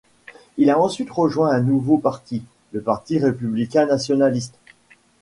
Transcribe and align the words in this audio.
Il 0.57 0.71
a 0.71 0.79
ensuite 0.79 1.11
rejoint 1.11 1.51
un 1.51 1.61
nouveau 1.61 1.99
parti, 1.99 2.41
le 2.71 2.81
Parti 2.81 3.19
républicain 3.19 3.85
nationaliste. 3.85 4.57